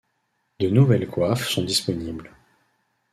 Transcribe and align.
De 0.57 0.67
nouvelles 0.67 1.07
coiffes 1.07 1.47
sont 1.47 1.63
disponibles. 1.63 2.31